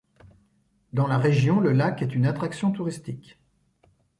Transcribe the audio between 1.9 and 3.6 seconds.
est une attraction touristique.